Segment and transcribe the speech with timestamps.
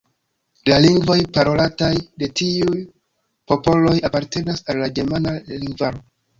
[0.69, 1.91] La lingvoj parolataj
[2.23, 2.81] de tiuj
[3.53, 6.07] popoloj apartenas al la ĝermana lingvaro.